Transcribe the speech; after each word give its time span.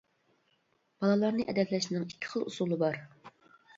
بالىلارنى 1.03 1.45
ئەدەپلەشنىڭ 1.53 2.07
ئىككى 2.07 2.33
خىل 2.35 2.49
ئۇسۇلى 2.49 2.81
بار. 2.85 2.99